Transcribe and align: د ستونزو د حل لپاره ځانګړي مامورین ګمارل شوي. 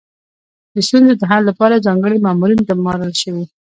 د 0.73 0.75
ستونزو 0.87 1.13
د 1.17 1.23
حل 1.31 1.41
لپاره 1.49 1.83
ځانګړي 1.85 2.17
مامورین 2.25 2.61
ګمارل 2.69 3.13
شوي. 3.21 3.45